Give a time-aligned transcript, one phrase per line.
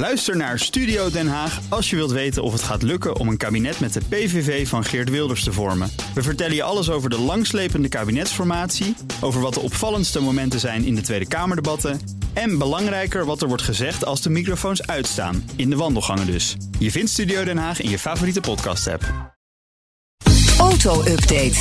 [0.00, 3.36] Luister naar Studio Den Haag als je wilt weten of het gaat lukken om een
[3.36, 5.90] kabinet met de PVV van Geert Wilders te vormen.
[6.14, 10.94] We vertellen je alles over de langslepende kabinetsformatie, over wat de opvallendste momenten zijn in
[10.94, 12.00] de Tweede Kamerdebatten
[12.32, 16.56] en belangrijker wat er wordt gezegd als de microfoons uitstaan, in de wandelgangen dus.
[16.78, 19.04] Je vindt Studio Den Haag in je favoriete podcast-app.
[20.58, 21.56] Auto-update.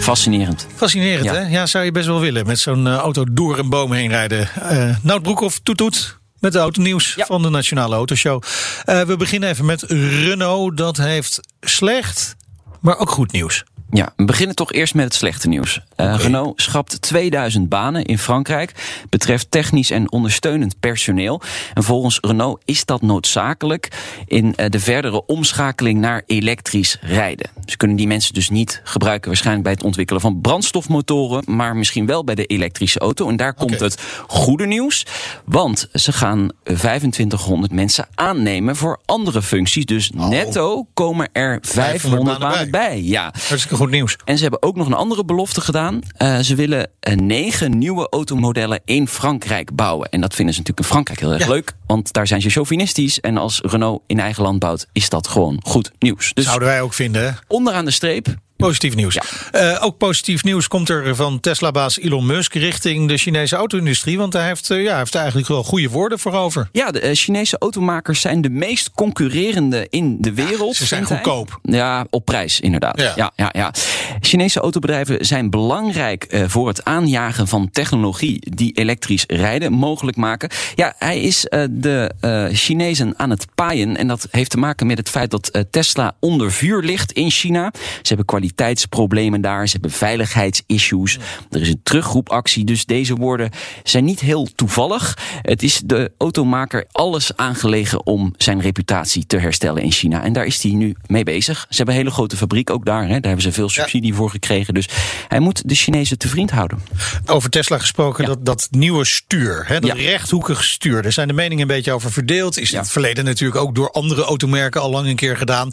[0.00, 0.66] Fascinerend.
[0.74, 1.34] Fascinerend, Ja.
[1.34, 1.40] hè?
[1.48, 2.46] Ja, zou je best wel willen.
[2.46, 4.48] Met zo'n eh, auto door een boom heen rijden.
[4.54, 6.20] Eh Nout Broekhoff, toet toet.
[6.42, 7.26] Met de autonieuws Ja.
[7.26, 8.42] van de Nationale Autoshow.
[8.84, 10.76] Eh, we beginnen even met Renault.
[10.76, 12.36] Dat heeft slecht,
[12.80, 13.64] maar ook goed nieuws.
[13.94, 15.80] Ja, we beginnen toch eerst met het slechte nieuws.
[15.96, 18.72] Eh, Renault schrapt 2000 banen in Frankrijk.
[19.08, 21.40] Betreft technisch en ondersteunend personeel.
[21.74, 23.88] En volgens Renault is dat noodzakelijk
[24.26, 27.50] in eh, de verdere omschakeling naar elektrisch rijden.
[27.66, 32.06] Ze kunnen die mensen dus niet gebruiken, waarschijnlijk bij het ontwikkelen van brandstofmotoren, maar misschien
[32.06, 33.28] wel bij de elektrische auto.
[33.28, 35.06] En daar komt het goede nieuws.
[35.44, 39.84] Want ze gaan 2500 mensen aannemen voor andere functies.
[39.84, 43.02] Dus netto komen er 500 banen banen bij.
[43.02, 43.22] Ja.
[43.48, 44.16] Hartstikke goed nieuws.
[44.24, 46.00] En ze hebben ook nog een andere belofte gedaan.
[46.16, 50.08] Eh, ze willen eh, negen nieuwe automodellen in Frankrijk bouwen.
[50.08, 51.48] En dat vinden ze natuurlijk in Frankrijk heel erg Ja.
[51.52, 51.72] leuk.
[51.86, 53.20] Want daar zijn ze chauvinistisch.
[53.20, 56.32] En als Renault in eigen land bouwt, is dat gewoon goed nieuws.
[56.34, 58.26] Dus Zouden wij ook vinden, onderaan de streep.
[58.62, 59.14] Positief nieuws.
[59.14, 59.22] Ja.
[59.50, 64.18] Eh, ook positief nieuws komt er van Tesla-baas Elon Musk richting de Chinese auto-industrie.
[64.18, 66.68] Want hij heeft, eh, ja, heeft eigenlijk wel goede woorden voor over.
[66.72, 70.76] Ja, de eh, Chinese automakers zijn de meest concurrerende in de wereld.
[70.76, 71.16] ze zijn hij.
[71.16, 71.58] goedkoop.
[71.62, 73.00] Ja, op prijs inderdaad.
[73.00, 73.12] Ja.
[73.16, 73.32] Ja.
[73.36, 73.72] Ja, ja,
[74.20, 80.50] Chinese autobedrijven zijn belangrijk voor het aanjagen van technologie die elektrisch rijden mogelijk maken.
[80.74, 82.10] Ja, hij is de
[82.52, 83.96] Chinezen aan het paaien.
[83.96, 87.72] En dat heeft te maken met het feit dat Tesla onder vuur ligt in China.
[87.74, 91.18] Ze hebben kwaliteitsproblemen daar, ze hebben veiligheidsissues.
[91.50, 93.50] Er is een terugroepactie, dus deze woorden
[93.82, 95.18] zijn niet heel toevallig.
[95.42, 100.22] Het is de automaker alles aangelegen om zijn reputatie te herstellen in China.
[100.22, 101.66] En daar is hij nu mee bezig.
[101.68, 103.02] Ze hebben een hele grote fabriek ook daar.
[103.02, 103.08] Hè.
[103.08, 104.74] Daar hebben ze veel subsidie voor gekregen.
[104.74, 104.88] Dus
[105.28, 106.78] hij moet de Chinezen te vriend houden.
[107.26, 108.28] Over Tesla gesproken, Ja.
[108.28, 110.04] dat, dat nieuwe stuur, hè, dat Ja.
[110.04, 111.02] rechthoekige stuur.
[111.02, 112.58] Daar zijn de meningen een beetje over verdeeld.
[112.58, 115.70] Is in het verleden natuurlijk ook door andere automerken al lang een keer gedaan.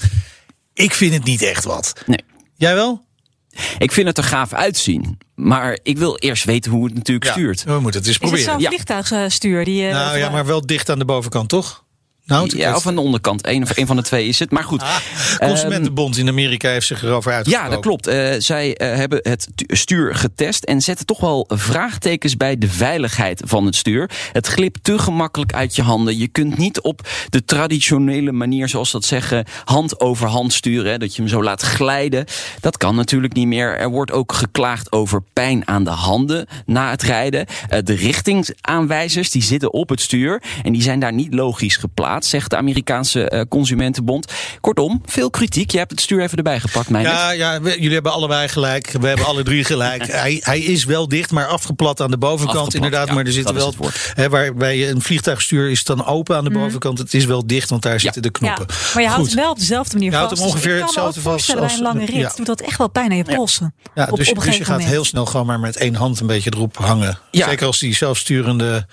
[0.73, 1.93] Ik vind het niet echt wat.
[2.05, 2.17] Nee.
[2.59, 3.05] Jij wel?
[3.77, 5.17] Ik vind het er gaaf uitzien.
[5.35, 7.63] Maar ik wil eerst weten hoe het natuurlijk Ja, stuurt.
[7.63, 8.59] we moeten het eens Is het proberen.
[8.61, 9.65] zo'n vliegtuigstuur?
[9.65, 11.83] Die, eh, Nou ja, maar wel dicht aan de bovenkant, toch?
[12.29, 13.47] Nou, Ja, of aan de onderkant.
[13.47, 14.51] Eén of een van de twee is het.
[14.51, 14.81] Maar goed.
[14.81, 14.95] Ah,
[15.39, 17.69] Consumentenbond in Amerika heeft zich erover uitgesproken.
[17.69, 18.07] Ja, dat klopt.
[18.07, 22.69] Eh, zij eh, hebben het tu- stuur getest en zetten toch wel vraagtekens bij de
[22.69, 24.09] veiligheid van het stuur.
[24.31, 26.17] Het glipt te gemakkelijk uit je handen.
[26.17, 30.91] Je kunt niet op de traditionele manier, zoals dat zeggen, hand over hand sturen.
[30.91, 32.25] Hè, dat je hem zo laat glijden.
[32.59, 33.77] Dat kan natuurlijk niet meer.
[33.77, 37.45] Er wordt ook geklaagd over pijn aan de handen na het rijden.
[37.69, 42.18] Eh, de richtingsaanwijzers die zitten op het stuur en die zijn daar niet logisch geplaatst,
[42.25, 44.31] zegt de Amerikaanse eh, Consumentenbond.
[44.61, 45.71] Kortom, veel kritiek.
[45.71, 48.91] Je hebt het stuur even erbij gepakt, mijn Ja, ja we- jullie hebben allebei gelijk.
[49.01, 50.07] We hebben alle drie gelijk.
[50.11, 52.47] Hij, hij is wel dicht, maar afgeplat aan de bovenkant.
[52.57, 53.89] Afgeplat, inderdaad, ja, maar er zitten is wel.
[54.13, 56.97] Hè, waarbij een vliegtuigstuur is het dan open aan de bovenkant.
[56.97, 58.75] Het is wel dicht, want daar zitten de ja, knoppen.
[58.93, 59.33] maar je houdt Goed.
[59.33, 60.41] hem wel op dezelfde manier Je houdt vast.
[60.43, 62.31] hem Dus ongeveer ik kan me ook hetzelfde vast bij een als- lange rit ja.
[62.35, 63.73] doet dat echt wel pijn aan je polsen.
[63.95, 66.27] Ja, op, dus, op dus je gaat heel snel gewoon maar met één hand een
[66.27, 67.19] beetje erop hangen.
[67.31, 67.47] Ja.
[67.49, 68.85] Zeker als die zelfsturende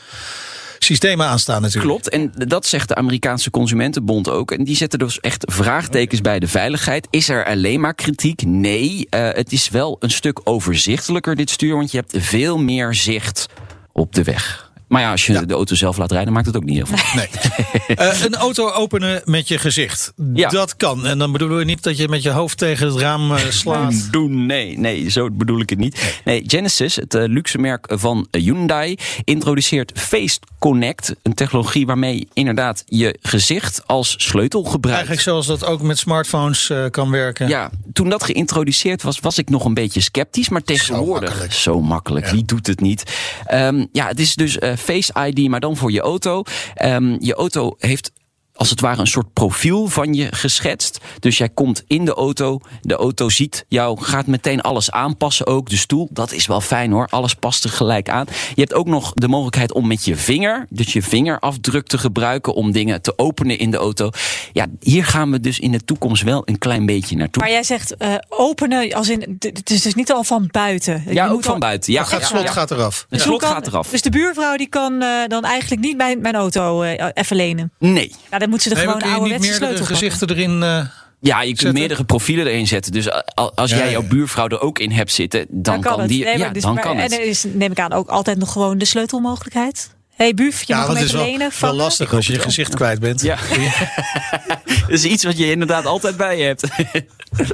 [0.86, 1.86] systemen aanstaan natuurlijk.
[1.86, 4.50] Klopt, en dat zegt de Amerikaanse Consumentenbond ook.
[4.50, 7.06] En die zetten dus echt vraagtekens bij de veiligheid.
[7.10, 8.42] Is er alleen maar kritiek?
[8.46, 12.94] Nee, eh, het is wel een stuk overzichtelijker dit stuur, want je hebt veel meer
[12.94, 13.46] zicht
[13.92, 14.65] op de weg.
[14.88, 17.14] Maar ja, als je de auto zelf laat rijden, maakt het ook niet heel veel.
[17.14, 17.28] Nee.
[17.86, 20.12] Eh, een auto openen met je gezicht.
[20.34, 20.48] Ja.
[20.48, 21.06] Dat kan.
[21.06, 24.12] En dan bedoelen we niet dat je met je hoofd tegen het raam eh, slaat.
[24.12, 26.20] Doen, nee, nee, zo bedoel ik het niet.
[26.24, 31.14] Nee, Genesis, het eh, luxe merk van Hyundai, introduceert Face Connect.
[31.22, 35.08] Een technologie waarmee inderdaad je gezicht als sleutel gebruikt.
[35.08, 37.48] Eigenlijk zoals dat ook met smartphones kan werken.
[37.48, 40.48] Ja, toen dat geïntroduceerd was, was ik nog een beetje sceptisch.
[40.48, 41.52] Maar tegenwoordig, makkelijk.
[41.52, 42.26] zo makkelijk.
[42.26, 42.32] Ja.
[42.32, 43.12] Wie doet het niet?
[43.46, 46.42] Ehm, ja, het is dus Face ID, maar dan voor je auto.
[46.74, 48.12] Ehm, je auto heeft
[48.56, 50.98] als het ware een soort profiel van je geschetst.
[51.18, 55.68] Dus jij komt in de auto, de auto ziet jou, gaat meteen alles aanpassen ook.
[55.68, 58.26] De stoel, dat is wel fijn hoor, alles past er gelijk aan.
[58.54, 62.54] Je hebt ook nog de mogelijkheid om met je vinger, dus je vingerafdruk te gebruiken
[62.54, 64.10] om dingen te openen in de auto.
[64.52, 67.42] Ja, hier gaan we dus in de toekomst wel een klein beetje naartoe.
[67.42, 71.02] Maar jij zegt eh, openen, als in, het is dus niet al van buiten.
[71.06, 71.92] Je Ja, ook moet van al- buiten.
[71.92, 72.50] Ja, ja, slot ja.
[72.52, 73.00] gaat eraf.
[73.00, 73.88] Het Dus slot kan- gaat eraf.
[73.88, 77.72] Dus de buurvrouw die kan eh, dan eigenlijk niet mijn, mijn auto eh, even lenen.
[77.78, 78.14] Nee.
[78.30, 79.96] Ja, dan moet ze er Nee, gewoon ouderwetse meerdere sleutel pakken.
[79.96, 80.62] gezichten erin...
[80.62, 80.86] eh,
[81.20, 81.78] Ja, je kunt Zetten.
[81.78, 82.92] meerdere profielen erin zetten.
[82.92, 83.06] Dus
[83.54, 83.90] als jij ja.
[83.90, 86.24] jouw buurvrouw er ook in hebt zitten, dan, kan, die.
[86.24, 87.12] Nee, ja, dus- dan maar- kan En het.
[87.12, 89.90] er is, neem ik aan, ook altijd nog gewoon de sleutelmogelijkheid.
[90.14, 91.50] hey, Buf, je ja, mag is wel, lenen.
[91.60, 93.20] wel lastig als je je gezicht kwijt bent.
[93.22, 93.36] Ja.
[94.64, 96.64] Dat is iets wat je inderdaad altijd bij je hebt.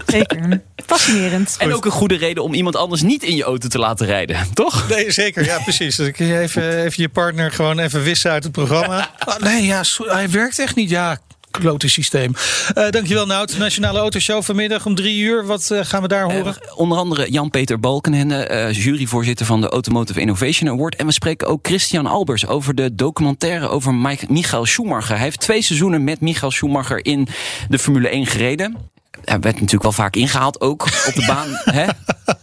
[0.07, 0.63] Zeker.
[0.97, 1.57] Fascinerend.
[1.59, 4.37] En ook een goede reden om iemand anders niet in je auto te laten rijden,
[4.55, 4.89] toch?
[4.89, 5.45] Nee, zeker.
[5.45, 5.97] Ja, precies.
[5.97, 9.11] Dan kun je even, even je partner gewoon even wissen uit het programma.
[9.19, 10.91] Ah, nee, ja, hij werkt echt niet.
[10.91, 11.19] Ja,
[11.51, 12.35] klote systeem.
[12.75, 13.59] Eh, dankjewel, Nout.
[13.59, 15.47] Nationale Autoshow vanmiddag om drie uur.
[15.47, 16.57] Wat eh, gaan we daar horen?
[16.63, 20.97] Eh, onder andere Jan-Peter Balkenende, eh, juryvoorzitter van de Automotive Innovation Award.
[20.97, 25.15] En we spreken ook Christian Albers over de documentaire over Mike- Michael Schumacher.
[25.15, 27.29] Hij heeft twee seizoenen met Michael Schumacher in
[27.69, 28.77] de Formule 1 gereden.
[29.25, 31.49] Hij werd natuurlijk wel vaak ingehaald, ook op de baan.
[31.77, 31.87] hè?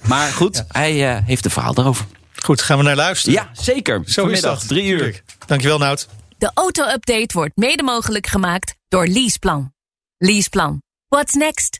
[0.07, 2.05] Maar goed, hij eh, heeft een verhaal daarover.
[2.43, 3.33] Goed, gaan we naar luisteren.
[3.33, 3.95] Ja, zeker.
[3.95, 4.67] Zo is Vanmiddag, dat.
[4.67, 5.23] drie uur.
[5.45, 6.07] Dankjewel, Nout.
[6.37, 9.73] De auto-update wordt mede mogelijk gemaakt door Leaseplan.
[10.17, 10.81] Leaseplan.
[11.07, 11.79] What's next?